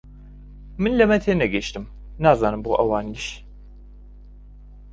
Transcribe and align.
من 0.81 0.91
لەمە 0.99 1.17
تێنەگەیشتم، 1.23 1.85
نازانم 2.23 2.61
بۆ 2.65 2.71
ئەوانیش 2.77 3.27